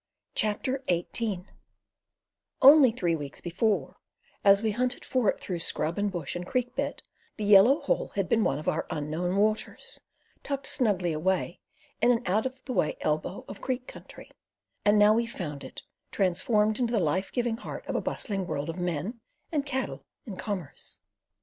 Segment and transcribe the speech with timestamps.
[0.33, 1.45] CHAPTER XVIII
[2.59, 3.97] Only three weeks before,
[4.43, 7.03] as we hunted for it through scrub and bush and creek bed,
[7.37, 10.01] the Yellow Hole had been one of our Unknown Waters,
[10.41, 11.59] tucked snugly away
[12.01, 14.31] in an out of the way elbow of creek country,
[14.83, 18.71] and now we found it transformed into the life giving heart of a bustling world
[18.71, 19.19] of men
[19.51, 20.99] and cattle and commerce.